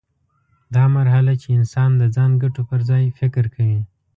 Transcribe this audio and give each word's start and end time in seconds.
دا 0.75 0.83
مرحله 0.97 1.33
چې 1.41 1.47
انسان 1.57 1.89
د 2.01 2.03
ځان 2.15 2.31
ګټو 2.43 2.61
پر 2.69 2.79
ځای 2.89 3.03
فکر 3.19 3.45
کوي. 3.55 3.81